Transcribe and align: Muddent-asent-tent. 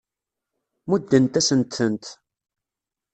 Muddent-asent-tent. 0.87 2.03